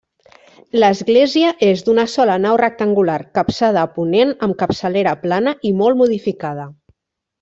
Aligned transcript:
L'església 0.83 1.51
és 1.67 1.83
d'una 1.89 2.05
sola 2.13 2.37
nau 2.45 2.57
rectangular, 2.61 3.19
capçada 3.39 3.83
a 3.83 3.91
ponent 3.99 4.33
amb 4.49 4.57
capçalera 4.63 5.15
plana 5.27 5.55
i 5.71 5.75
molt 5.83 6.01
modificada. 6.01 6.67